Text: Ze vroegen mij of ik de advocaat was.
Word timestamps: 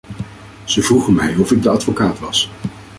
Ze 0.63 0.81
vroegen 0.81 1.13
mij 1.13 1.35
of 1.35 1.51
ik 1.51 1.61
de 1.63 1.69
advocaat 1.69 2.19
was. 2.19 2.51